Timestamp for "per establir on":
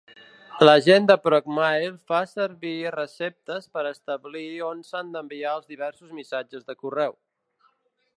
3.75-4.81